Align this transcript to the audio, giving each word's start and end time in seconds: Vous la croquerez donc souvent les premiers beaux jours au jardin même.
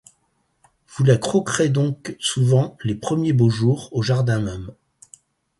Vous 0.87 1.03
la 1.03 1.15
croquerez 1.15 1.69
donc 1.69 2.15
souvent 2.19 2.75
les 2.83 2.95
premiers 2.95 3.33
beaux 3.33 3.51
jours 3.51 3.89
au 3.91 4.01
jardin 4.01 4.39
même. 4.39 4.73